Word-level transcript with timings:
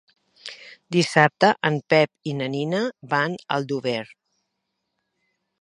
Dissabte 0.95 1.51
en 1.69 1.77
Pep 1.95 2.31
i 2.33 2.35
na 2.39 2.49
Nina 2.55 2.81
van 3.15 3.39
a 3.39 3.47
Aldover. 3.61 4.03